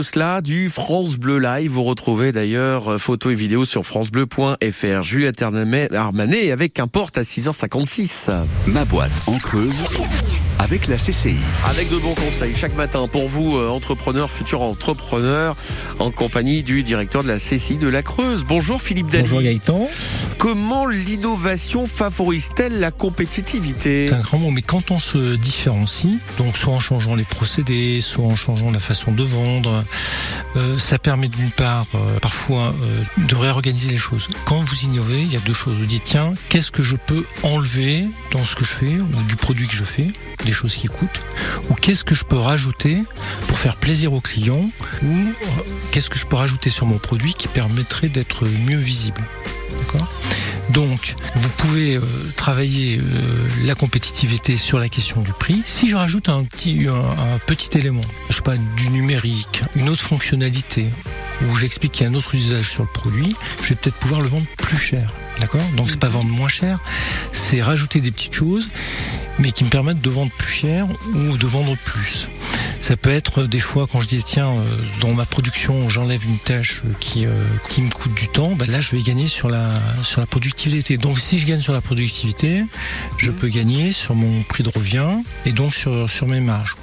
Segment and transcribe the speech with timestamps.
[0.00, 1.72] Cela du France Bleu Live.
[1.72, 5.02] Vous retrouvez d'ailleurs euh, photos et vidéos sur francebleu.fr.
[5.02, 5.28] Julie
[5.92, 8.30] Armanet avec un porte à 6h56.
[8.68, 9.74] Ma boîte en creuse
[10.60, 11.34] avec la CCI.
[11.66, 15.56] Avec de bons conseils chaque matin pour vous, euh, entrepreneurs, futurs entrepreneurs,
[15.98, 18.44] en compagnie du directeur de la CCI de la Creuse.
[18.46, 19.22] Bonjour Philippe Dali.
[19.24, 19.88] Bonjour Gaëtan.
[20.38, 26.56] Comment l'innovation favorise-t-elle la compétitivité C'est un grand mot, mais quand on se différencie, donc
[26.56, 29.84] soit en changeant les procédés, soit en changeant la façon de vendre,
[30.54, 34.28] euh, ça permet d'une part euh, parfois euh, de réorganiser les choses.
[34.44, 35.76] Quand vous innovez, il y a deux choses.
[35.76, 39.34] Vous dites tiens, qu'est-ce que je peux enlever dans ce que je fais ou du
[39.34, 40.06] produit que je fais,
[40.44, 41.20] des choses qui coûtent,
[41.68, 42.98] ou qu'est-ce que je peux rajouter
[43.48, 44.70] pour faire plaisir aux clients,
[45.02, 45.16] ou
[45.90, 49.20] qu'est-ce que je peux rajouter sur mon produit qui permettrait d'être mieux visible.
[49.80, 50.08] D'accord?
[50.70, 52.00] Donc, vous pouvez euh,
[52.36, 53.02] travailler euh,
[53.64, 55.62] la compétitivité sur la question du prix.
[55.64, 59.88] Si je rajoute un petit, un, un petit élément, je sais pas, du numérique, une
[59.88, 60.86] autre fonctionnalité,
[61.46, 64.20] où j'explique qu'il y a un autre usage sur le produit, je vais peut-être pouvoir
[64.20, 65.12] le vendre plus cher.
[65.40, 65.64] D'accord?
[65.76, 66.80] Donc c'est pas vendre moins cher,
[67.32, 68.68] c'est rajouter des petites choses,
[69.38, 72.28] mais qui me permettent de vendre plus cher ou de vendre plus.
[72.80, 74.64] Ça peut être des fois quand je dis tiens euh,
[75.00, 78.80] dans ma production j'enlève une tâche qui euh, qui me coûte du temps, ben là
[78.80, 80.96] je vais gagner sur la sur la productivité.
[80.96, 82.64] Donc si je gagne sur la productivité,
[83.18, 86.76] je peux gagner sur mon prix de revient et donc sur sur mes marges.